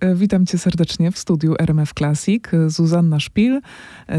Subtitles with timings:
[0.00, 2.54] E, witam cię serdecznie w studiu RMF Classic.
[2.54, 3.60] E, Zuzanna Szpil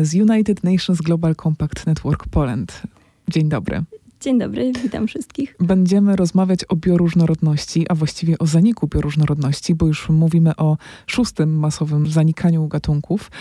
[0.01, 2.81] z United Nations Global Compact Network Poland.
[3.29, 3.83] Dzień dobry.
[4.21, 5.55] Dzień dobry, witam wszystkich.
[5.59, 12.07] Będziemy rozmawiać o bioróżnorodności, a właściwie o zaniku bioróżnorodności, bo już mówimy o szóstym masowym
[12.07, 13.31] zanikaniu gatunków.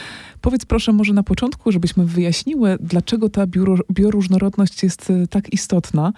[0.41, 3.47] Powiedz proszę może na początku, żebyśmy wyjaśniły, dlaczego ta
[3.93, 6.13] bioróżnorodność jest e, tak istotna.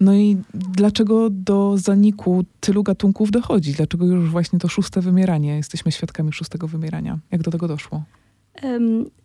[0.00, 3.72] No i dlaczego do zaniku tylu gatunków dochodzi?
[3.72, 7.18] Dlaczego już właśnie to szóste wymieranie, jesteśmy świadkami szóstego wymierania?
[7.30, 8.02] Jak do tego doszło?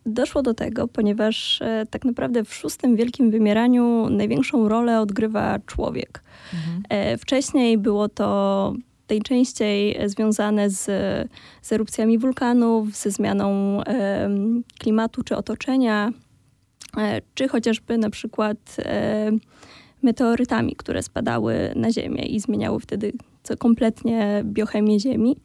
[0.06, 6.22] Doszło do tego, ponieważ e, tak naprawdę w szóstym wielkim wymieraniu największą rolę odgrywa człowiek.
[6.54, 6.82] Mhm.
[6.88, 8.74] E, wcześniej było to
[9.10, 10.84] najczęściej związane z,
[11.62, 13.80] z erupcjami wulkanów, ze zmianą
[14.78, 16.10] klimatu czy otoczenia,
[16.98, 18.76] e, czy chociażby na przykład
[20.06, 25.36] meteorytami, które spadały na Ziemię i zmieniały wtedy co kompletnie biochemię Ziemi.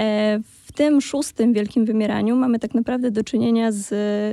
[0.00, 3.86] E, w tym szóstym wielkim wymieraniu mamy tak naprawdę do czynienia z,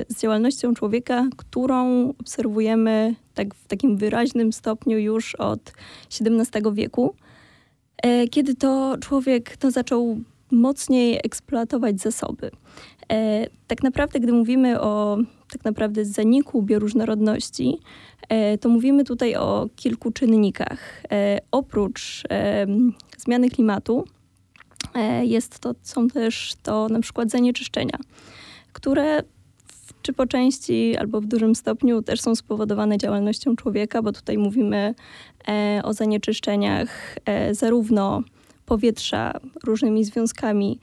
[0.08, 5.72] z działalnością człowieka, którą obserwujemy tak w takim wyraźnym stopniu już od
[6.20, 7.14] XVII wieku,
[8.02, 10.18] e, kiedy to człowiek to zaczął
[10.50, 12.50] mocniej eksploatować zasoby.
[13.12, 15.18] E, tak naprawdę, gdy mówimy o
[15.52, 17.78] tak naprawdę zaniku bioróżnorodności,
[18.28, 21.02] e, to mówimy tutaj o kilku czynnikach.
[21.12, 22.22] E, oprócz
[23.18, 24.04] zmiany klimatu
[25.22, 27.98] jest to, są też to na przykład zanieczyszczenia,
[28.72, 29.22] które
[30.02, 34.94] czy po części albo w dużym stopniu też są spowodowane działalnością człowieka, bo tutaj mówimy
[35.84, 37.16] o zanieczyszczeniach
[37.52, 38.22] zarówno
[38.66, 39.32] powietrza
[39.64, 40.80] różnymi związkami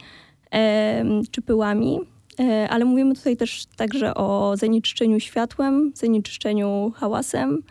[1.32, 2.15] czy pyłami, e,
[2.70, 7.64] ale mówimy tutaj też także o zanieczyszczeniu światłem, zanieczyszczeniu hałasem,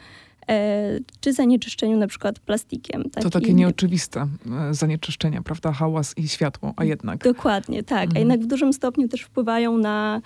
[0.48, 3.10] e, czy zanieczyszczeniu na przykład plastikiem.
[3.10, 3.22] Tak?
[3.22, 3.54] To takie I...
[3.54, 4.28] nieoczywiste
[4.70, 5.72] e, zanieczyszczenia, prawda?
[5.72, 7.24] Hałas i światło, a jednak.
[7.24, 8.02] Dokładnie, tak.
[8.02, 8.16] Mhm.
[8.16, 10.20] A jednak w dużym stopniu też wpływają na,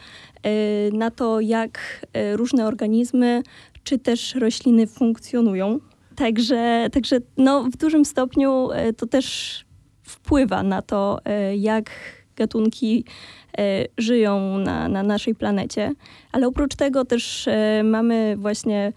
[0.92, 3.42] na to, jak różne organizmy,
[3.84, 5.78] czy też rośliny funkcjonują.
[6.16, 9.64] Także, także no, w dużym stopniu to też
[10.08, 11.90] wpływa na to, e, jak
[12.36, 13.12] gatunki e,
[13.98, 15.92] żyją na, na naszej planecie.
[16.32, 18.92] Ale oprócz tego też e, mamy właśnie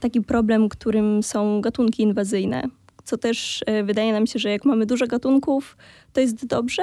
[0.00, 2.62] taki problem, którym są gatunki inwazyjne.
[3.04, 5.76] Co też wydaje nam się, że jak mamy dużo gatunków,
[6.12, 6.82] to jest dobrze,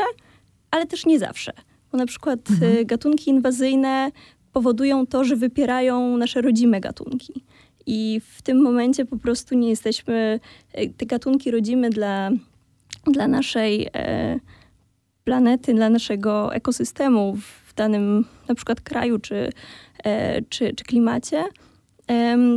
[0.71, 1.51] ale też nie zawsze.
[1.91, 2.85] Bo na przykład mhm.
[2.85, 4.11] gatunki inwazyjne
[4.53, 7.43] powodują to, że wypierają nasze rodzime gatunki.
[7.85, 10.39] I w tym momencie po prostu nie jesteśmy,
[10.97, 12.31] te gatunki rodzime dla
[13.05, 14.39] dla naszej e,
[15.29, 17.35] planety, dla naszego ekosystemu
[17.67, 19.49] w danym na przykład kraju czy,
[20.03, 21.43] e, czy, czy klimacie,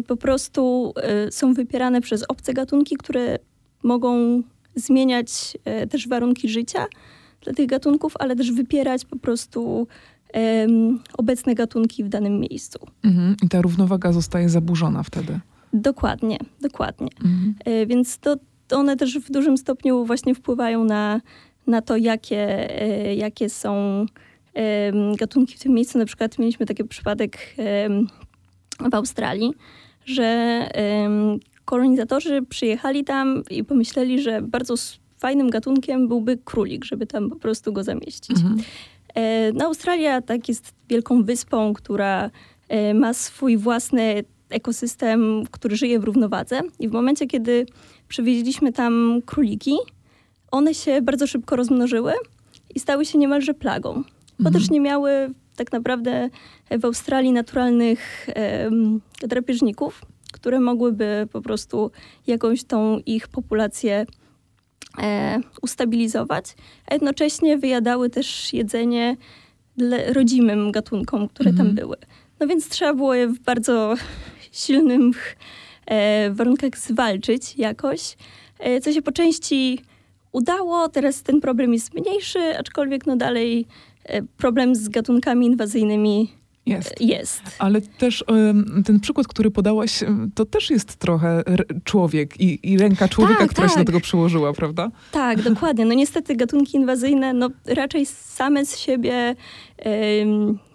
[0.06, 3.38] po prostu e, są wypierane przez obce gatunki, które
[3.82, 4.42] mogą
[4.74, 5.58] zmieniać
[5.90, 6.86] też warunki życia
[7.40, 9.86] dla tych gatunków, ale też wypierać po prostu
[11.18, 12.78] obecne gatunki w danym miejscu.
[13.02, 13.36] Mhm.
[13.42, 15.40] I ta równowaga zostaje zaburzona wtedy.
[15.72, 17.08] Dokładnie, dokładnie.
[17.24, 17.54] Mhm.
[17.88, 18.36] Więc to,
[18.70, 21.20] one też w dużym stopniu właśnie wpływają na,
[21.66, 24.06] na to, jakie, e, jakie są
[25.16, 25.98] gatunki w tym miejscu.
[25.98, 27.38] Na przykład mieliśmy taki przypadek
[28.90, 29.52] w Australii,
[30.04, 30.68] że
[31.64, 34.74] kolonizatorzy przyjechali tam i pomyśleli, że bardzo
[35.18, 38.36] fajnym gatunkiem byłby królik, żeby tam po prostu go zamieścić.
[38.36, 38.56] Mhm.
[39.14, 42.30] E, no, Australia tak jest wielką wyspą, która
[42.68, 46.60] e, ma swój własny ekosystem, który żyje w równowadze.
[46.78, 47.66] I w momencie, kiedy
[48.08, 49.74] przywieźliśmy tam króliki,
[50.52, 52.12] one się bardzo szybko rozmnożyły
[52.74, 53.94] i stały się niemalże plagą,
[54.38, 54.54] bo mhm.
[54.54, 55.10] też nie miały
[55.56, 56.30] tak naprawdę
[56.78, 58.26] w Australii naturalnych
[59.20, 60.02] drapieżników,
[60.32, 61.90] które mogłyby po prostu
[62.26, 64.06] jakąś tą ich populację
[64.98, 66.44] e, ustabilizować,
[66.86, 69.16] a jednocześnie wyjadały też jedzenie
[70.08, 71.68] rodzimym gatunkom, które mhm.
[71.68, 71.96] tam były.
[72.40, 73.94] No więc trzeba było je w bardzo
[74.52, 75.36] silnych
[75.86, 78.16] e, warunkach zwalczyć jakoś,
[78.58, 79.78] e, co się po części
[80.32, 80.88] udało.
[80.88, 83.66] Teraz ten problem jest mniejszy, aczkolwiek no dalej
[84.04, 87.00] e, problem z gatunkami inwazyjnymi jest.
[87.00, 87.42] jest.
[87.58, 88.24] Ale też
[88.84, 90.04] ten przykład, który podałaś,
[90.34, 91.42] to też jest trochę
[91.84, 93.72] człowiek i, i ręka człowieka, tak, która tak.
[93.72, 93.86] się do tak.
[93.86, 94.90] tego przyłożyła, prawda?
[95.12, 95.84] Tak, dokładnie.
[95.84, 99.34] No niestety gatunki inwazyjne no, raczej same z siebie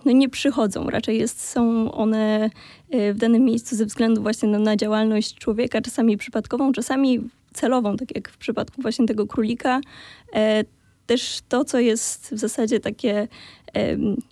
[0.06, 0.90] no, nie przychodzą.
[0.90, 2.50] Raczej jest, są one
[2.90, 7.20] e, w danym miejscu ze względu właśnie na, na działalność człowieka, czasami przypadkową, czasami
[7.58, 9.82] celową, tak jak w przypadku właśnie tego królika.
[10.34, 10.64] E,
[11.06, 13.28] też to, co jest w zasadzie takie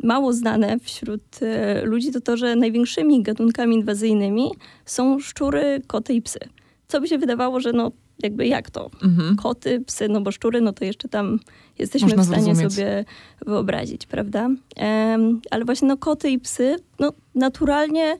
[0.03, 4.51] mało znane wśród e, ludzi, to to, że największymi gatunkami inwazyjnymi
[4.85, 6.39] są szczury, koty i psy.
[6.87, 7.91] Co by się wydawało, że no
[8.23, 8.89] jakby jak to?
[9.03, 9.35] Mhm.
[9.35, 11.39] Koty, psy, no bo szczury, no to jeszcze tam
[11.79, 12.73] jesteśmy Można w stanie zrozumieć.
[12.73, 13.05] sobie
[13.45, 14.49] wyobrazić, prawda?
[14.77, 18.17] Um, ale właśnie no koty i psy, no naturalnie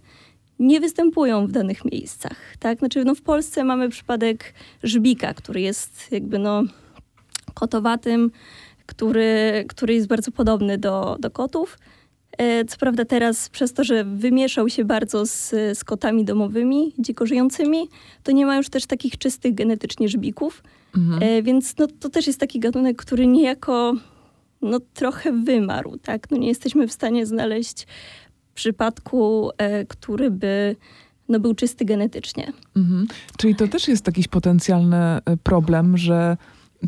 [0.60, 2.80] nie występują w danych miejscach, tak?
[2.80, 4.54] Znaczy no w Polsce mamy przypadek
[4.84, 6.64] żbika, który jest jakby no
[7.54, 8.32] kotowatym,
[8.86, 11.78] który, który jest bardzo podobny do, do kotów.
[12.38, 17.26] E, co prawda teraz przez to, że wymieszał się bardzo z, z kotami domowymi, dziko
[17.26, 17.90] żyjącymi,
[18.24, 20.64] to nie ma już też takich czystych genetycznie żbików.
[20.98, 21.24] Mhm.
[21.24, 23.94] E, więc no, to też jest taki gatunek, który niejako
[24.62, 25.98] no, trochę wymarł.
[25.98, 26.32] Tak?
[26.32, 27.88] No, nie jesteśmy w stanie znaleźć
[28.56, 30.76] przypadku, e, który by
[31.30, 32.54] no, był czysty genetycznie.
[32.76, 33.08] Mhm.
[33.38, 34.98] Czyli to też jest jakiś potencjalny
[35.44, 36.38] problem, że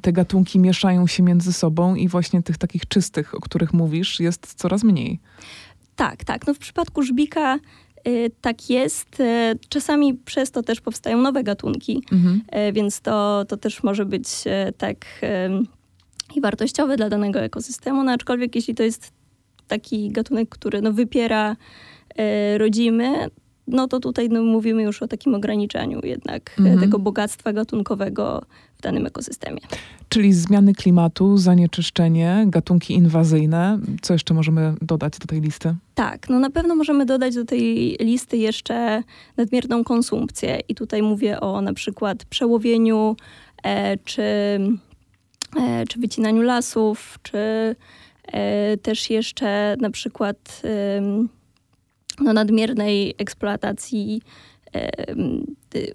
[0.02, 4.54] te gatunki mieszają się między sobą i właśnie tych takich czystych, o których mówisz, jest
[4.54, 5.20] coraz mniej.
[5.96, 6.48] Tak, tak.
[6.48, 7.60] No w przypadku żbika
[8.08, 9.24] y, tak jest.
[9.70, 12.42] Czasami przez to też powstają nowe gatunki, mhm.
[12.70, 14.28] y, więc to, to też może być
[14.70, 15.06] y, tak
[16.36, 19.12] i wartościowe dla danego ekosystemu, no aczkolwiek jeśli to jest
[19.68, 21.56] taki gatunek, który no, wypiera
[22.54, 23.30] y, rodzimy,
[23.68, 26.80] no to tutaj no, mówimy już o takim ograniczeniu jednak mhm.
[26.80, 28.42] tego bogactwa gatunkowego
[28.78, 29.60] w danym ekosystemie.
[30.10, 33.80] Czyli zmiany klimatu, zanieczyszczenie, gatunki inwazyjne.
[34.02, 35.76] Co jeszcze możemy dodać do tej listy?
[35.96, 39.04] Tak, no na pewno możemy dodać do tej listy jeszcze
[39.38, 40.60] nadmierną konsumpcję.
[40.70, 43.16] I tutaj mówię o na przykład przełowieniu,
[43.64, 47.76] e, czy, e, czy wycinaniu lasów, czy e,
[48.82, 50.62] też jeszcze na przykład
[52.20, 54.22] no, nadmiernej eksploatacji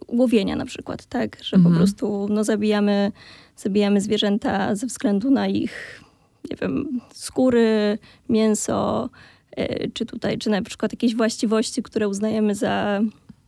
[0.09, 1.39] łowienia na przykład, tak?
[1.43, 1.75] Że mhm.
[1.75, 3.13] po prostu no, zabijamy,
[3.57, 6.03] zabijamy zwierzęta ze względu na ich,
[6.51, 7.99] nie wiem, skóry,
[8.29, 9.11] mięso,
[9.57, 13.01] e, czy tutaj, czy na przykład jakieś właściwości, które uznajemy za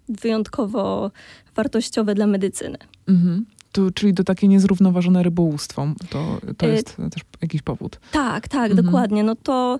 [0.09, 1.11] wyjątkowo
[1.55, 2.79] wartościowe dla medycyny.
[3.09, 3.47] Mhm.
[3.75, 8.01] To, czyli to takie niezrównoważone rybołówstwo, to, to e, jest y też jakiś powód.
[8.13, 8.87] Tak, tak, mhm.
[8.87, 9.25] dokładnie.
[9.25, 9.79] No to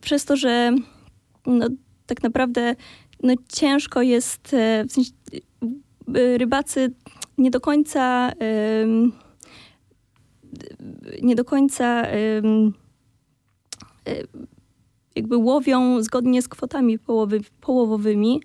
[0.00, 0.72] przez to, że
[1.46, 1.68] no,
[2.06, 2.76] tak naprawdę
[3.22, 5.10] no, ciężko jest, e, w sensie,
[6.14, 6.92] e, rybacy
[7.38, 8.32] nie do końca
[11.22, 12.06] nie do końca
[15.16, 18.42] jakby łowią zgodnie z kwotami połowy, połowowymi.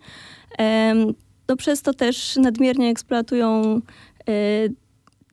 [1.47, 3.81] No przez to też nadmiernie eksploatują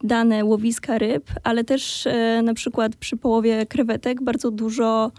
[0.03, 2.07] dane łowiska ryb, ale też
[2.43, 5.11] na przykład przy połowie krewetek bardzo dużo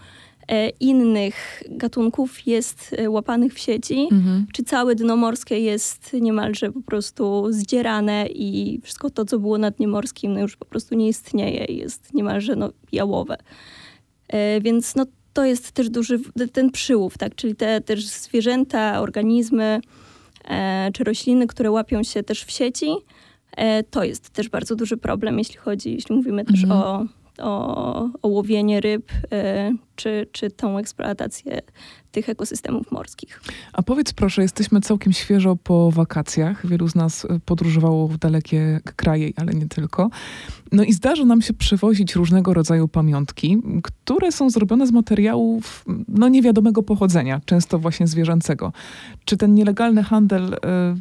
[0.48, 4.46] E, innych gatunków jest e, łapanych w sieci, mhm.
[4.52, 9.70] czy całe dno morskie jest niemalże po prostu zdzierane i wszystko to, co było na
[9.70, 13.36] dnie morskim, no już po prostu nie istnieje i jest niemalże no, jałowe.
[14.28, 16.20] E, więc no, to jest też duży
[16.52, 17.34] ten przyłów, tak?
[17.34, 19.80] czyli te też zwierzęta, organizmy
[20.94, 22.86] czy rośliny, które łapią się też w sieci,
[23.90, 26.80] to jest też bardzo duży problem, jeśli chodzi, jeśli mówimy też mhm.
[26.80, 27.04] o
[27.38, 29.16] o, o łowienie ryb, y,
[29.96, 31.60] czy, czy tą eksploatację
[32.14, 33.40] tych ekosystemów morskich.
[33.72, 36.66] A powiedz proszę, jesteśmy całkiem świeżo po wakacjach.
[36.66, 40.10] Wielu z nas y, podróżowało w dalekie kraje, ale nie tylko.
[40.72, 46.28] No i zdarza nam się przywozić różnego rodzaju pamiątki, które są zrobione z materiałów no
[46.28, 48.72] niewiadomego pochodzenia, często właśnie zwierzęcego.
[49.24, 50.58] Czy ten nielegalny handel y,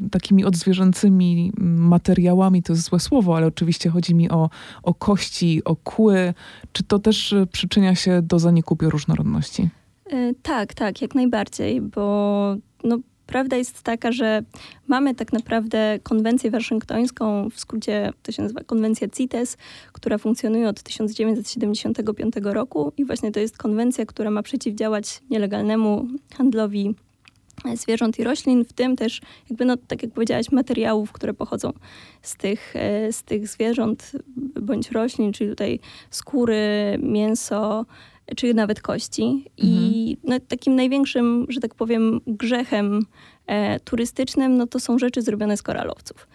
[0.09, 4.49] takimi odzwierzęcymi materiałami, to jest złe słowo, ale oczywiście chodzi mi o,
[4.83, 6.33] o kości, o kły,
[6.71, 9.69] czy to też y, przyczynia się do zaniku bioróżnorodności?
[10.05, 12.97] E, tak, tak, jak najbardziej, bo no,
[13.27, 14.43] prawda jest taka, że
[14.87, 19.57] mamy tak naprawdę konwencję waszyngtońską, w skrócie to się nazywa konwencja CITES,
[19.93, 26.95] która funkcjonuje od 1975 roku i właśnie to jest konwencja, która ma przeciwdziałać nielegalnemu handlowi
[27.75, 31.73] zwierząt i roślin, w tym też, jakby no, tak jak powiedziałaś, materiałów, które pochodzą
[32.21, 34.11] z tych, e, z tych zwierząt
[34.61, 37.85] bądź roślin, czyli tutaj skóry, mięso,
[38.35, 39.23] czy nawet kości.
[39.23, 39.47] Mhm.
[39.57, 43.05] I no, takim największym, że tak powiem, grzechem
[43.47, 46.27] e, turystycznym, no to są rzeczy zrobione z koralowców.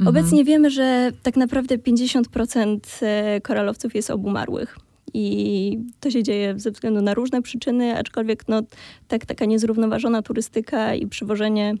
[0.00, 0.08] Mhm.
[0.08, 4.78] Obecnie wiemy, że tak naprawdę 50% e, koralowców jest obumarłych.
[5.14, 8.62] I to się dzieje ze względu na różne przyczyny, aczkolwiek no,
[9.08, 11.74] tak, taka niezrównoważona turystyka i przywożenie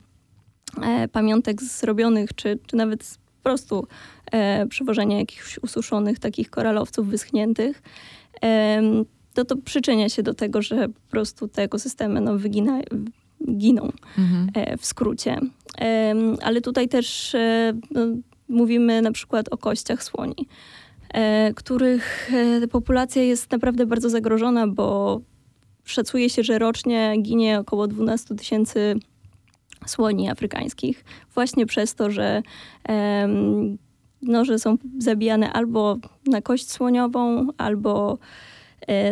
[0.82, 3.86] e, pamiątek zrobionych, czy, czy nawet po prostu
[4.32, 7.82] e, przywożenie jakichś ususzonych takich koralowców wyschniętych,
[8.44, 8.82] e,
[9.34, 12.80] to to przyczynia się do tego, że po prostu te ekosystemy no, wygina,
[13.56, 14.50] giną mhm.
[14.54, 15.40] E, w skrócie.
[16.42, 18.00] Ale tutaj też e, no,
[18.48, 20.48] mówimy na przykład o kościach słoni,
[21.14, 22.30] e, których
[22.70, 25.20] populacja jest naprawdę bardzo zagrożona, bo
[25.84, 28.94] szacuje się, że rocznie ginie około 12 tysięcy
[29.86, 32.42] słoni afrykańskich, właśnie przez to, że
[34.22, 35.96] no, że są zabijane albo
[36.26, 38.16] na kość słoniową, albo e,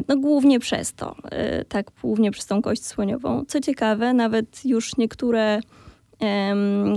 [0.08, 3.44] no głównie przez to, e, tak, głównie przez tą kość słoniową.
[3.44, 5.60] Co ciekawe, nawet już niektóre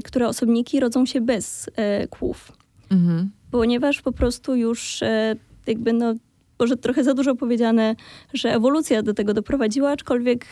[0.03, 2.51] które osobniki rodzą się bez e, kłów.
[2.92, 3.32] Mhm.
[3.51, 5.00] Ponieważ po prostu już
[5.68, 6.13] jakby no,
[6.60, 7.96] może trochę za dużo powiedziane,
[8.34, 10.46] że ewolucja do tego doprowadziła, aczkolwiek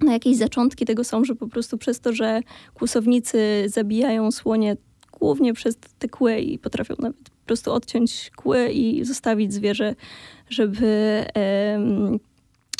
[0.00, 2.40] na jakieś zaczątki tego są, że po prostu przez to, że
[2.74, 4.76] kłusownicy zabijają słonie
[5.20, 9.94] głównie przez te kły i potrafią nawet po prostu odciąć kły i zostawić zwierzę,
[10.50, 11.24] żeby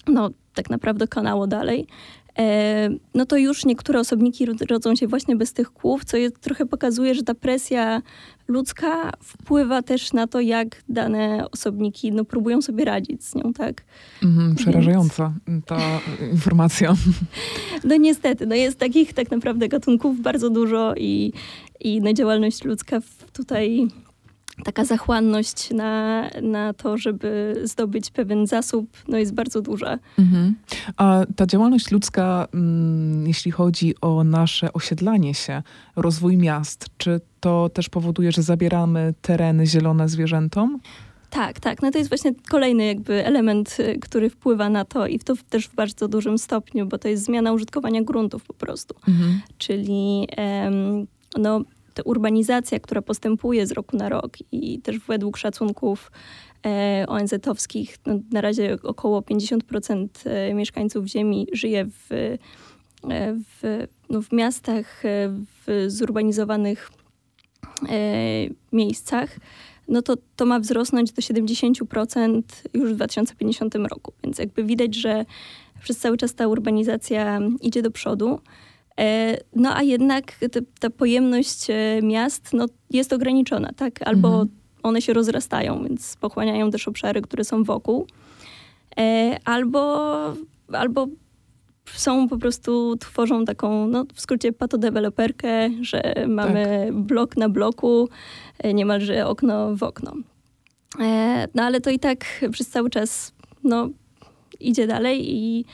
[0.06, 1.86] no, tak naprawdę kanało dalej.
[3.14, 7.14] No to już niektóre osobniki rodzą się właśnie bez tych kłów, co jest, trochę pokazuje,
[7.14, 8.02] że ta presja
[8.48, 13.84] ludzka wpływa też na to, jak dane osobniki no, próbują sobie radzić z nią, tak?
[14.22, 15.64] Mhm, przerażająca Więc...
[15.64, 16.00] ta
[16.32, 16.94] informacja.
[17.84, 21.32] No niestety, no jest takich tak naprawdę gatunków bardzo dużo i,
[21.80, 23.00] i no, działalność ludzka
[23.32, 23.88] tutaj
[24.64, 29.98] taka zachłanność na, na to, żeby zdobyć pewien zasób, no jest bardzo duża.
[30.18, 30.54] Mhm.
[30.96, 35.62] A ta działalność ludzka, mm, jeśli chodzi o nasze osiedlanie się,
[35.96, 40.80] rozwój miast, czy to też powoduje, że zabieramy tereny zielone zwierzętom?
[41.30, 41.82] Tak, tak.
[41.82, 45.68] No to jest właśnie kolejny jakby element, y, który wpływa na to i to też
[45.68, 48.94] w bardzo dużym stopniu, bo to jest zmiana użytkowania gruntów po prostu.
[49.08, 49.40] Mhm.
[49.58, 50.28] Czyli
[51.38, 51.60] no,
[52.00, 56.12] ta urbanizacja, która postępuje z roku na rok i też według szacunków
[56.66, 62.38] e, ONZ-owskich no, na razie około 50% e, mieszkańców Ziemi żyje w, e,
[63.34, 65.02] w, no, w miastach,
[65.66, 66.90] w zurbanizowanych
[68.72, 69.36] miejscach,
[69.88, 72.42] no to to ma wzrosnąć do 70%
[72.74, 74.12] już w 2050 roku.
[74.24, 75.24] Więc jakby widać, że
[75.82, 78.40] przez cały czas ta urbanizacja idzie do przodu.
[79.00, 80.32] E, no a jednak
[80.80, 84.08] ta pojemność e, miast no, jest ograniczona, tak?
[84.08, 84.48] Albo mhm.
[84.82, 88.06] one się rozrastają, więc pochłaniają też obszary, które są wokół.
[88.98, 90.34] E, albo,
[90.72, 91.06] albo
[91.86, 96.94] są po prostu, tworzą taką, no w skrócie patodeweloperkę, że mamy tak.
[96.94, 98.08] blok na bloku,
[98.74, 100.14] niemalże okno w okno.
[101.54, 103.32] No ale to i tak przez cały czas,
[103.64, 103.88] no
[104.60, 105.64] idzie dalej i,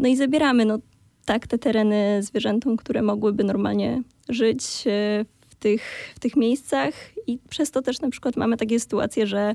[0.00, 0.78] no i zabieramy, no
[1.24, 6.94] tak te tereny zwierzętom, które mogłyby normalnie żyć e, w tych, w tych miejscach
[7.26, 9.54] i przez to też na przykład mamy takie sytuacje, że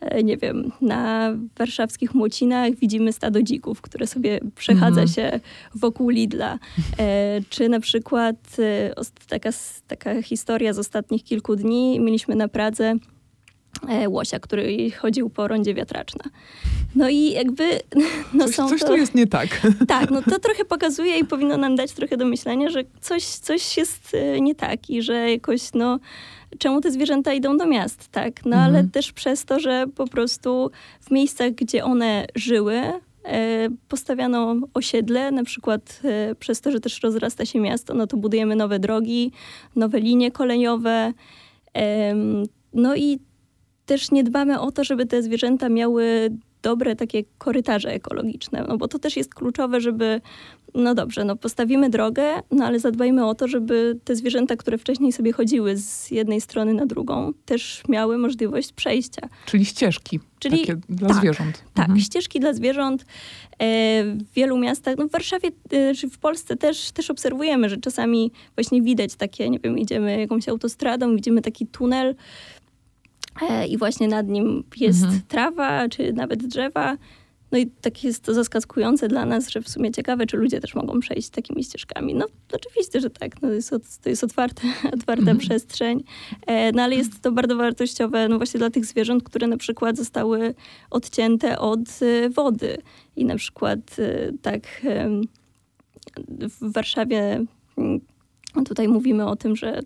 [0.00, 5.08] e, nie wiem, na warszawskich Młocinach widzimy stado dzików, które sobie przechadza mhm.
[5.08, 5.40] się
[5.74, 6.58] wokół Lidla.
[6.98, 8.36] E, czy na przykład
[9.28, 9.50] taka,
[9.86, 13.15] taka historia z ostatnich kilku dni, mieliśmy na Pradze E,
[14.08, 16.24] łosia, który chodził po rondzie wiatraczna.
[16.94, 17.64] No i jakby...
[18.34, 19.48] No coś, coś to, tu jest nie tak.
[19.88, 23.76] Tak, no to trochę pokazuje i powinno nam dać trochę do myślenia, że coś, coś
[23.76, 25.98] jest e, nie tak i że jakoś no
[26.58, 28.44] czemu te zwierzęta idą do miast, tak?
[28.44, 28.64] No mhm.
[28.64, 35.30] ale też przez to, że po prostu w miejscach, gdzie one żyły, e, postawiano osiedle,
[35.30, 36.02] na przykład
[36.38, 39.32] przez to, że też rozrasta się miasto, no to budujemy nowe drogi,
[39.76, 41.12] nowe linie kolejowe.
[42.72, 43.18] No i
[43.86, 46.30] też nie dbamy o to, żeby te zwierzęta miały
[46.62, 50.20] dobre takie korytarze ekologiczne, no bo to też jest kluczowe, żeby,
[50.74, 55.12] no dobrze, no postawimy drogę, no ale zadbajmy o to, żeby te zwierzęta, które wcześniej
[55.12, 59.28] sobie chodziły z jednej strony na drugą, też miały możliwość przejścia.
[59.46, 61.64] Czyli ścieżki Czyli, takie dla tak, zwierząt.
[61.74, 62.00] Tak, mhm.
[62.00, 63.02] ścieżki dla zwierząt.
[63.02, 63.06] E,
[64.04, 68.32] w wielu miastach, no w Warszawie e, czy w Polsce też, też obserwujemy, że czasami
[68.56, 72.14] właśnie widać takie, nie wiem, idziemy jakąś autostradą, widzimy taki tunel,
[73.68, 75.22] i właśnie nad nim jest mhm.
[75.28, 76.96] trawa, czy nawet drzewa.
[77.52, 80.74] No i tak jest to zaskakujące dla nas, że w sumie ciekawe, czy ludzie też
[80.74, 82.14] mogą przejść takimi ścieżkami.
[82.14, 83.42] No oczywiście, że tak.
[83.42, 83.70] No, jest,
[84.02, 84.62] to jest otwarte,
[84.98, 85.38] otwarta mhm.
[85.38, 86.04] przestrzeń.
[86.46, 89.96] E, no ale jest to bardzo wartościowe no właśnie dla tych zwierząt, które na przykład
[89.96, 90.54] zostały
[90.90, 92.78] odcięte od e, wody.
[93.16, 93.96] I na przykład
[94.42, 94.62] tak
[96.28, 97.44] w Warszawie
[97.78, 98.00] mm,
[98.64, 99.80] tutaj mówimy o tym, że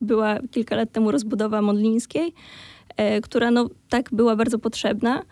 [0.00, 2.75] była kilka lat temu rozbudowa Modlińskiej, E,
[3.22, 5.22] która no tak była bardzo potrzebna,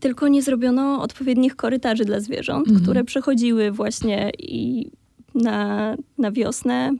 [0.00, 2.82] tylko nie zrobiono odpowiednich korytarzy dla zwierząt, mhm.
[2.82, 4.90] które przechodziły właśnie i
[5.34, 6.90] na, na wiosnę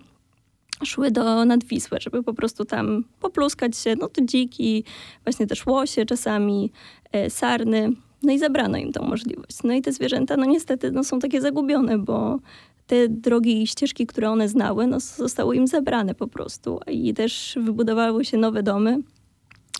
[0.85, 4.85] szły do Nadwisłę, żeby po prostu tam popluskać się, no to dziki,
[5.25, 6.73] właśnie też łosie czasami,
[7.13, 7.93] e, sarny.
[8.23, 9.63] No i zabrano im tą możliwość.
[9.65, 12.39] No i te zwierzęta, no niestety, no są takie zagubione, bo
[12.87, 16.81] te drogi i ścieżki, które one znały, no zostały im zabrane po prostu.
[16.91, 18.99] I też wybudowały się nowe domy,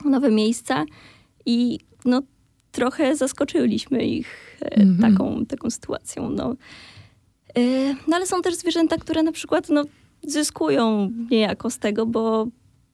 [0.05, 0.85] nowe miejsca
[1.47, 2.23] i no,
[2.73, 5.01] trochę zaskoczyliśmy ich mm -hmm.
[5.01, 6.31] taką, taką sytuacją.
[6.31, 6.57] No.
[7.55, 9.85] E, no ale są też zwierzęta, które na przykład no,
[10.23, 12.47] zyskują niejako z tego, bo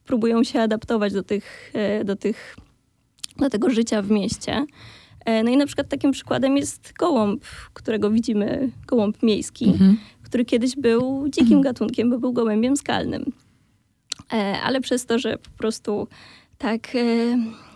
[0.05, 1.73] próbują się adaptować do tych,
[2.05, 2.55] do tych,
[3.37, 4.65] do tego życia w mieście.
[5.43, 9.97] No i na przykład takim przykładem jest gołąb, którego widzimy, gołąb miejski, mhm.
[10.23, 11.61] który kiedyś był dzikim mhm.
[11.61, 13.31] gatunkiem, bo był gołębiem skalnym.
[14.63, 16.07] Ale przez to, że po prostu
[16.59, 16.87] tak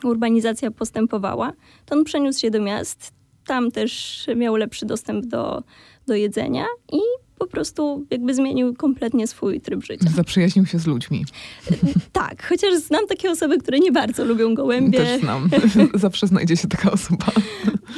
[0.04, 1.54] urbanizacja postępowała,
[1.86, 3.13] to on przeniósł się do miast.
[3.46, 5.63] Tam też miał lepszy dostęp do,
[6.08, 7.00] do jedzenia i
[7.44, 10.10] po prostu jakby zmienił kompletnie swój tryb życia.
[10.16, 11.26] Zaprzyjaźnił się z ludźmi.
[12.12, 15.00] Tak, chociaż znam takie osoby, które nie bardzo lubią gołębie.
[15.00, 15.50] Też znam.
[15.94, 17.26] Zawsze znajdzie się taka osoba.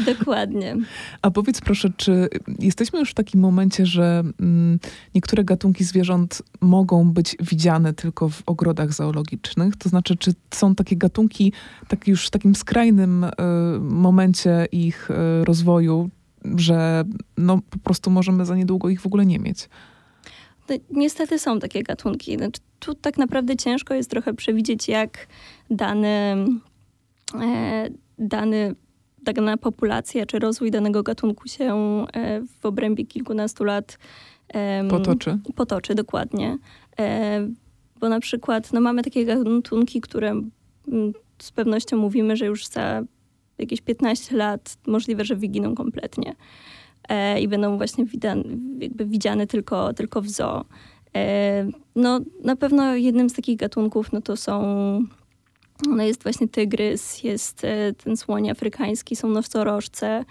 [0.05, 0.77] Dokładnie.
[1.21, 2.27] A powiedz proszę, czy
[2.59, 4.79] jesteśmy już w takim momencie, że mm,
[5.15, 9.75] niektóre gatunki zwierząt mogą być widziane tylko w ogrodach zoologicznych?
[9.75, 11.53] To znaczy, czy są takie gatunki
[11.87, 13.29] tak już w takim skrajnym y,
[13.79, 16.09] momencie ich y, rozwoju,
[16.55, 17.03] że
[17.37, 19.69] no, po prostu możemy za niedługo ich w ogóle nie mieć.
[20.69, 22.37] No, niestety są takie gatunki.
[22.37, 25.27] Znaczy, tu tak naprawdę ciężko jest trochę przewidzieć, jak
[25.69, 26.35] dany,
[27.41, 28.75] e, dany
[29.33, 31.75] dana populacja czy rozwój danego gatunku się
[32.13, 33.97] e, w obrębie kilkunastu lat
[34.47, 35.39] e, potoczy.
[35.55, 36.57] Potoczy, dokładnie.
[36.99, 37.47] E,
[37.99, 43.03] bo na przykład no, mamy takie gatunki, które m, z pewnością mówimy, że już za
[43.57, 46.35] jakieś 15 lat możliwe, że wyginą kompletnie
[47.09, 48.43] e, i będą właśnie widziane,
[48.79, 50.65] jakby widziane tylko, tylko w zoo.
[51.15, 54.63] E, no, na pewno jednym z takich gatunków no to są
[55.87, 60.25] no jest właśnie tygrys, jest e, ten słoń afrykański, są nosorożce.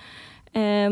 [0.56, 0.90] E,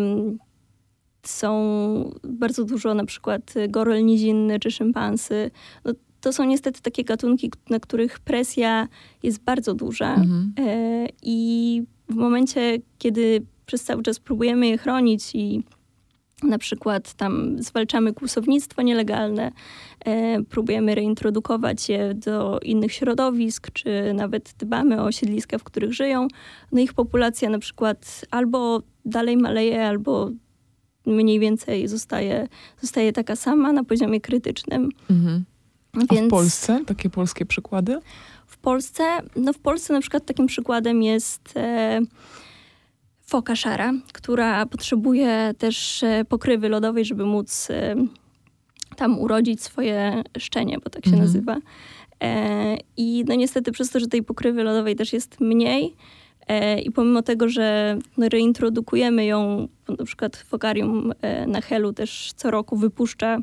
[1.26, 5.50] są bardzo dużo na przykład goryl nizinny czy szympansy.
[5.84, 8.88] No, to są niestety takie gatunki, na których presja
[9.22, 10.52] jest bardzo duża mhm.
[10.58, 15.62] e, i w momencie, kiedy przez cały czas próbujemy je chronić i
[16.42, 19.52] na przykład tam zwalczamy kłusownictwo nielegalne,
[20.04, 26.28] e, próbujemy reintrodukować je do innych środowisk, czy nawet dbamy o siedliska, w których żyją,
[26.72, 30.30] no ich populacja na przykład albo dalej maleje, albo
[31.06, 32.48] mniej więcej zostaje,
[32.80, 34.88] zostaje taka sama na poziomie krytycznym.
[35.10, 35.44] Mhm.
[35.92, 36.26] A Więc...
[36.26, 37.98] w Polsce takie polskie przykłady?
[38.52, 39.04] W Polsce,
[39.36, 42.00] no w Polsce na przykład takim przykładem jest e,
[43.26, 47.94] foka szara, która potrzebuje też e, pokrywy lodowej, żeby móc e,
[48.96, 51.26] tam urodzić swoje szczenie, bo tak się mhm.
[51.26, 51.56] nazywa.
[52.22, 55.96] E, I no niestety przez to, że tej pokrywy lodowej też jest mniej,
[56.48, 62.32] e, i pomimo tego, że no, reintrodukujemy ją, na przykład fokarium e, na Helu też
[62.36, 63.38] co roku wypuszcza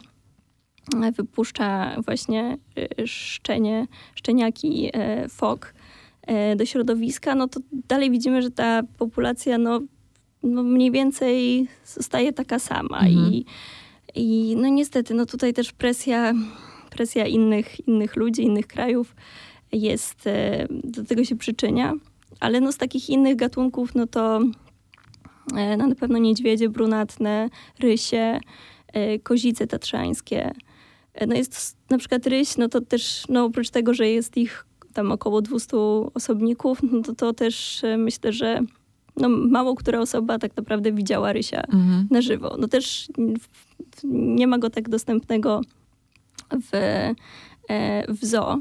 [1.15, 2.57] wypuszcza właśnie
[3.01, 5.73] y, szczenie, szczeniaki e, fok
[6.21, 9.79] e, do środowiska, no to dalej widzimy, że ta populacja no,
[10.43, 12.99] no mniej więcej zostaje taka sama.
[12.99, 13.33] Mhm.
[13.33, 13.45] I,
[14.15, 16.33] I no niestety, no tutaj też presja,
[16.89, 19.15] presja innych, innych ludzi, innych krajów
[19.71, 21.93] jest, e, do tego się przyczynia.
[22.39, 24.39] Ale no z takich innych gatunków, no to
[25.77, 27.49] no na pewno niedźwiedzie brunatne,
[27.79, 28.39] rysie,
[29.23, 30.51] kozice tatrzańskie,
[31.27, 35.11] no jest na przykład ryś, no to też no oprócz tego, że jest ich tam
[35.11, 35.77] około 200
[36.13, 38.61] osobników, no to, to też e, myślę, że
[39.17, 42.07] no, mało która osoba tak naprawdę widziała rysia mhm.
[42.11, 42.55] na żywo.
[42.59, 43.07] No też
[44.03, 45.61] nie ma go tak dostępnego
[46.51, 46.75] w,
[47.69, 48.59] e, w zoo.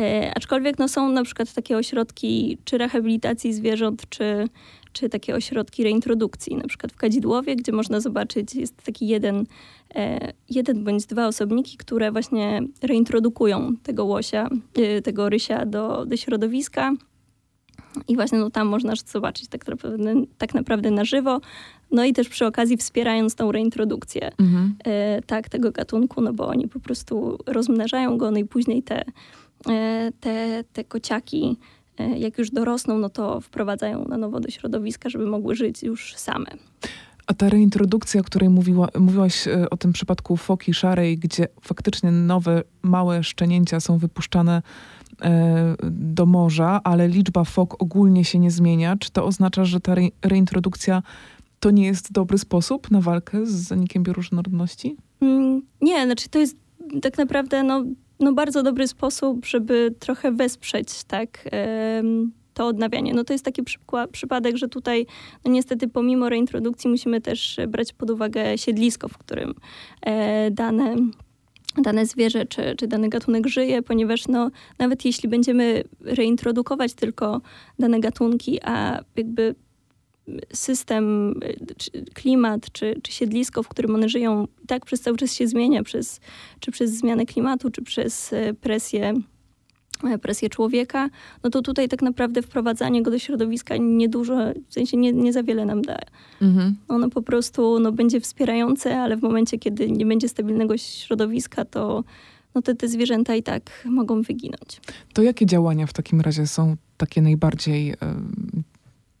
[0.00, 4.48] E, aczkolwiek no, są na przykład takie ośrodki czy rehabilitacji zwierząt, czy,
[4.94, 9.46] czy takie ośrodki reintrodukcji, na przykład w Kadzidłowie, gdzie można zobaczyć, jest taki jeden,
[9.94, 16.16] e, jeden bądź dwa osobniki, które właśnie reintrodukują tego łosia, e, tego rysia do, do
[16.16, 16.92] środowiska.
[18.08, 21.40] I właśnie no, tam można zobaczyć tak naprawdę, tak naprawdę na żywo.
[21.90, 24.74] No i też przy okazji wspierając tą reintrodukcję mhm.
[24.84, 29.04] e, tak, tego gatunku, no bo oni po prostu rozmnażają go, no i później te,
[29.68, 31.56] e, te, te kociaki
[32.16, 36.46] jak już dorosną, no to wprowadzają na nowo do środowiska, żeby mogły żyć już same.
[37.26, 42.10] A ta reintrodukcja, o której mówiła, mówiłaś e, o tym przypadku foki szarej, gdzie faktycznie
[42.10, 44.62] nowe, małe szczenięcia są wypuszczane
[45.22, 48.96] e, do morza, ale liczba fok ogólnie się nie zmienia.
[48.96, 51.02] Czy to oznacza, że ta reintrodukcja
[51.60, 54.96] to nie jest dobry sposób na walkę z zanikiem bioróżnorodności?
[55.20, 56.56] Mm, nie, znaczy to jest
[57.02, 57.84] tak naprawdę no,
[58.20, 61.48] no, bardzo dobry sposób, żeby trochę wesprzeć tak,
[62.54, 63.14] to odnawianie.
[63.14, 63.62] No to jest taki
[64.12, 65.06] przypadek, że tutaj
[65.44, 69.54] no niestety pomimo reintrodukcji musimy też brać pod uwagę siedlisko, w którym
[70.02, 70.96] e, dane
[71.82, 77.40] dane zwierzę czy, czy dany gatunek żyje, ponieważ no, nawet jeśli będziemy reintrodukować tylko
[77.78, 79.54] dane gatunki, a jakby
[80.52, 81.34] system,
[81.76, 85.48] czy klimat, czy, czy siedlisko, w którym one żyją, i tak przez cały czas się
[85.48, 86.20] zmienia, przez,
[86.60, 89.14] czy przez zmianę klimatu, czy przez e, presję
[90.02, 91.10] E, presję człowieka,
[91.42, 94.36] no to tutaj tak naprawdę wprowadzanie go do środowiska niedużo,
[94.68, 95.98] w sensie nie, nie za wiele nam da.
[96.42, 96.76] Mhm.
[96.88, 102.04] Ono po prostu no, będzie wspierające, ale w momencie, kiedy nie będzie stabilnego środowiska, to
[102.54, 104.80] no te, te zwierzęta i tak mogą wyginąć.
[105.12, 107.96] To jakie działania w takim razie są takie najbardziej y,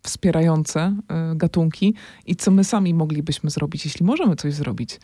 [0.04, 0.96] wspierające
[1.32, 1.94] y, gatunki
[2.26, 5.00] i co my sami moglibyśmy zrobić, jeśli możemy coś zrobić?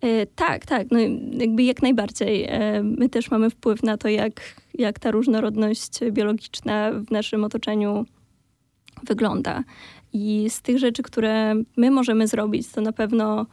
[0.00, 0.98] E, tak, tak, no
[1.32, 2.44] jakby jak najbardziej.
[2.44, 4.40] E, my też mamy wpływ na to, jak,
[4.74, 8.06] jak ta różnorodność biologiczna w naszym otoczeniu
[9.02, 9.64] wygląda.
[10.12, 13.46] I z tych rzeczy, które my możemy zrobić, to na pewno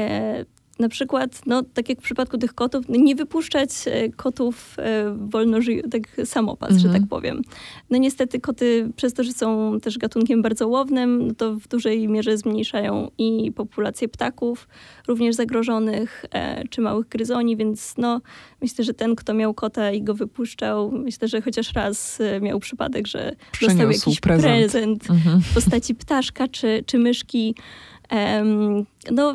[0.00, 0.44] e,
[0.78, 5.16] na przykład, no, tak jak w przypadku tych kotów, no, nie wypuszczać e, kotów e,
[5.30, 5.58] wolno
[5.90, 6.92] tak samopas, mhm.
[6.92, 7.42] że tak powiem.
[7.90, 12.08] No niestety koty, przez to, że są też gatunkiem bardzo łownym, no, to w dużej
[12.08, 14.68] mierze zmniejszają i populację ptaków,
[15.08, 18.20] również zagrożonych, e, czy małych gryzoni, więc no,
[18.62, 23.06] myślę, że ten, kto miał kota i go wypuszczał, myślę, że chociaż raz miał przypadek,
[23.06, 25.40] że Przyniósł dostał jakiś prezent, prezent mhm.
[25.40, 27.54] w postaci ptaszka czy, czy myszki.
[28.12, 29.34] Um, no,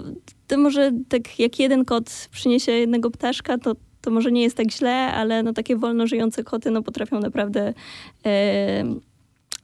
[0.53, 4.71] to może tak jak jeden kot przyniesie jednego ptaszka, to, to może nie jest tak
[4.71, 7.73] źle, ale no takie wolno żyjące koty no potrafią naprawdę
[8.25, 8.83] e,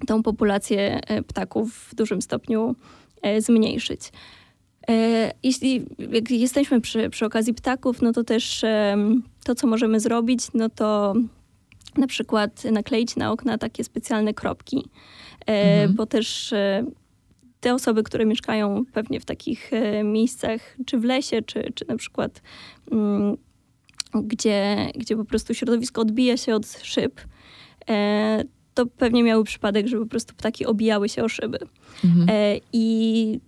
[0.08, 2.75] tą populację e, ptaków w dużym stopniu
[3.21, 4.02] e, zmniejszyć.
[4.89, 8.97] E, jeśli jak jesteśmy przy, przy okazji ptaków, no to też e,
[9.43, 11.13] to, co możemy zrobić, no to
[11.97, 14.89] na przykład nakleić na okna takie specjalne kropki,
[15.47, 15.95] e, mhm.
[15.95, 16.54] bo też
[17.60, 21.95] te osoby, które mieszkają pewnie w takich e, miejscach, czy w lesie, czy, czy na
[21.95, 22.41] przykład
[22.91, 23.38] mm,
[24.13, 27.22] gdzie, gdzie po prostu środowisko odbija się od szyb,
[27.89, 28.43] e,
[28.74, 31.60] to pewnie miały przypadek, że po prostu ptaki obijały się o szyby.
[32.06, 32.30] Mhm.
[32.30, 33.39] E, I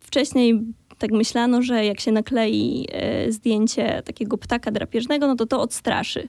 [0.00, 0.60] wcześniej
[0.98, 6.28] tak myślano, że jak się naklei e, zdjęcie takiego ptaka drapieżnego, no to to odstraszy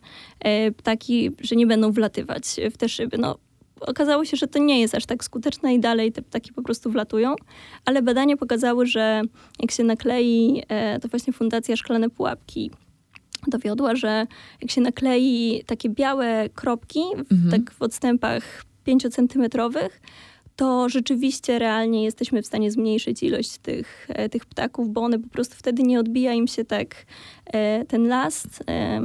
[0.78, 3.18] ptaki, że nie będą wlatywać w te szyby.
[3.18, 3.38] No,
[3.80, 6.92] okazało się, że to nie jest aż tak skuteczne i dalej te ptaki po prostu
[6.92, 7.36] wlatują,
[7.86, 9.22] ale badania pokazały, że
[9.60, 12.72] jak się naklei, e, to właśnie Fundacja Szklane Pułapki
[13.48, 14.28] dowiodła, że
[14.62, 17.52] jak się naklei takie białe kropki, mhm.
[17.52, 19.90] tak w odstępach 5-centymetrowych,
[20.56, 25.30] to rzeczywiście realnie jesteśmy w stanie zmniejszyć ilość tych, e, tych ptaków, bo one po
[25.30, 27.06] prostu wtedy nie odbija im się tak
[27.46, 29.02] e, ten last E,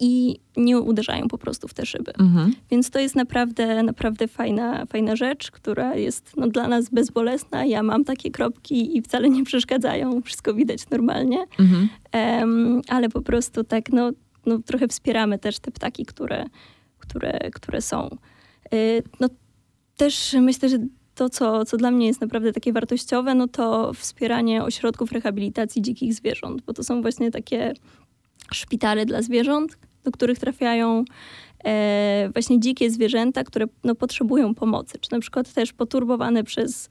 [0.00, 2.12] i nie uderzają po prostu w te szyby.
[2.18, 2.54] Mhm.
[2.70, 7.64] Więc to jest naprawdę, naprawdę fajna, fajna rzecz, która jest no, dla nas bezbolesna.
[7.64, 10.22] Ja mam takie kropki i wcale nie przeszkadzają.
[10.22, 11.44] Wszystko widać normalnie.
[11.58, 11.88] Mhm.
[12.14, 14.10] Um, ale po prostu tak, no,
[14.46, 16.44] no, trochę wspieramy też te ptaki, które,
[16.98, 18.16] które, które są.
[18.72, 19.28] Yy, no,
[19.96, 20.78] też myślę, że
[21.14, 26.14] to, co, co dla mnie jest naprawdę takie wartościowe, no to wspieranie ośrodków rehabilitacji dzikich
[26.14, 27.74] zwierząt, bo to są właśnie takie
[28.52, 31.04] szpitale dla zwierząt, do których trafiają
[31.64, 36.88] e, właśnie dzikie zwierzęta, które no, potrzebują pomocy, czy na przykład też poturbowane przez,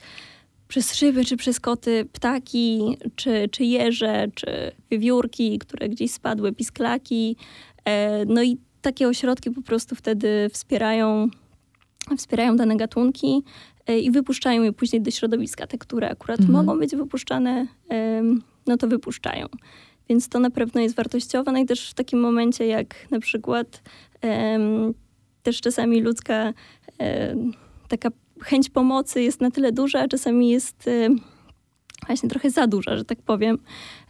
[0.67, 7.35] przez szyby, czy przez koty ptaki, czy, czy jeże, czy wiewiórki, które gdzieś spadły, pisklaki.
[7.85, 11.27] E, no i takie ośrodki po prostu wtedy wspierają,
[12.17, 13.43] wspierają dane gatunki
[13.87, 15.67] e, i wypuszczają je później do środowiska.
[15.67, 16.57] Te, które akurat mhm.
[16.57, 17.67] mogą być wypuszczane,
[18.67, 19.47] no to wypuszczają.
[20.11, 21.51] Więc to na pewno jest wartościowe.
[21.51, 23.81] No i też w takim momencie, jak na przykład
[24.23, 24.93] um,
[25.43, 26.53] też czasami ludzka
[26.99, 27.53] um,
[27.87, 28.09] taka
[28.41, 31.19] chęć pomocy jest na tyle duża, a czasami jest um,
[32.07, 33.57] właśnie trochę za duża, że tak powiem,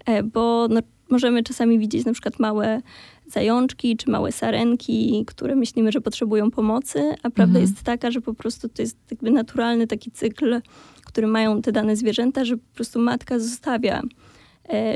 [0.05, 2.81] e, bo no, możemy czasami widzieć na przykład małe
[3.27, 7.61] zajączki czy małe sarenki, które myślimy, że potrzebują pomocy, a prawda mhm.
[7.61, 10.61] jest taka, że po prostu to jest jakby naturalny taki cykl,
[11.05, 14.01] który mają te dane zwierzęta, że po prostu matka zostawia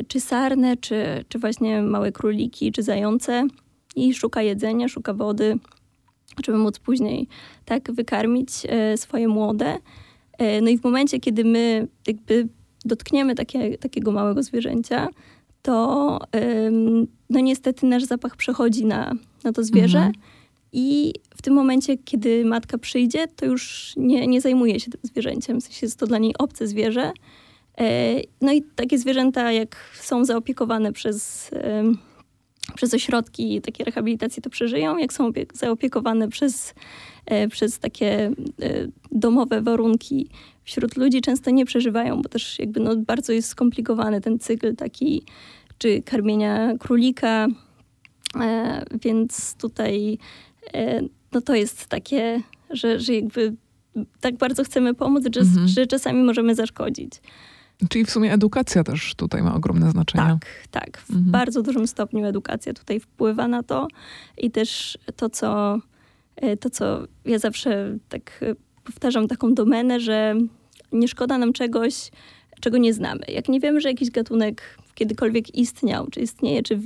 [0.08, 3.48] czy sarnę, czy, czy właśnie małe króliki, czy zające
[3.96, 5.58] i szuka jedzenia, szuka wody,
[6.46, 7.28] żeby móc później
[7.66, 9.78] tak wykarmić e, swoje młode.
[10.38, 12.48] E, no i w momencie, kiedy my jakby
[12.86, 15.08] dotkniemy takie, takiego małego zwierzęcia,
[15.62, 16.20] to
[17.30, 19.98] no niestety nasz zapach przechodzi na, na to zwierzę.
[19.98, 20.14] Mhm.
[20.78, 25.62] I w tym momencie, kiedy matka przyjdzie, to już nie, nie zajmuje się tym zwierzęciem.
[25.62, 27.12] W sensie jest to dla niej obce zwierzę.
[27.80, 31.52] E, no i takie zwierzęta, jak są zaopiekowane przez,
[32.76, 34.98] przez ośrodki takie rehabilitacji, to przeżyją.
[34.98, 36.74] Jak są zaopiekowane przez,
[37.26, 38.32] e, przez takie e,
[39.12, 40.30] domowe warunki
[40.64, 45.24] wśród ludzi, często nie przeżywają, bo też jakby no bardzo jest skomplikowany ten cykl taki,
[45.78, 47.48] czy karmienia królika,
[49.02, 50.18] więc tutaj
[51.32, 53.56] no to jest takie, że, że jakby
[54.22, 55.68] tak bardzo chcemy pomóc, że, mhm.
[55.68, 57.12] że czasami możemy zaszkodzić.
[57.90, 60.24] Czyli w sumie edukacja też tutaj ma ogromne znaczenie.
[60.24, 60.98] Tak, tak.
[60.98, 61.32] W mhm.
[61.32, 63.88] bardzo dużym stopniu edukacja tutaj wpływa na to
[64.38, 65.80] i też to, co,
[66.36, 70.36] e, to, co ja zawsze tak e, powtarzam, taką domenę, że
[70.92, 72.12] nie szkoda nam czegoś,
[72.62, 73.26] czego nie znamy.
[73.28, 76.80] Jak nie wiemy, że jakiś gatunek kiedykolwiek istniał, czy istnieje, czy,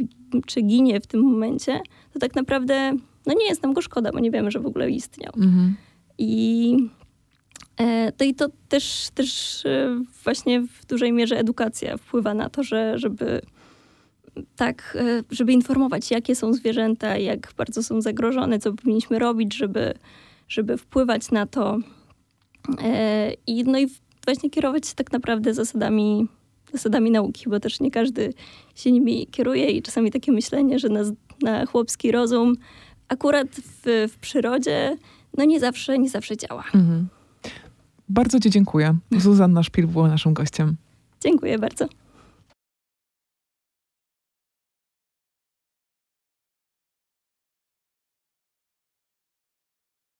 [0.45, 1.79] czy ginie w tym momencie,
[2.13, 2.93] to tak naprawdę
[3.25, 5.33] no nie jest nam go szkoda, bo nie wiemy, że w ogóle istniał.
[5.37, 5.75] Mhm.
[6.17, 6.75] I
[7.81, 12.63] E, no i to też, też e, właśnie w dużej mierze edukacja wpływa na to,
[12.63, 13.41] że, żeby
[14.55, 19.93] tak, e, żeby informować, jakie są zwierzęta, jak bardzo są zagrożone, co powinniśmy robić, żeby,
[20.47, 21.77] żeby wpływać na to.
[23.47, 23.87] I, no i
[24.25, 26.27] właśnie kierować się tak naprawdę zasadami,
[26.71, 28.33] zasadami nauki, bo też nie każdy
[28.75, 31.01] się nimi kieruje i czasami takie myślenie, że na,
[31.41, 32.55] na chłopski rozum
[33.07, 34.97] akurat w, w przyrodzie
[35.37, 36.63] no nie zawsze, nie zawsze działa.
[36.75, 37.07] Mhm.
[38.09, 38.97] Bardzo Ci dziękuję.
[39.11, 40.75] Zuzanna Szpil była naszym gościem.
[41.21, 41.85] Dziękuję bardzo.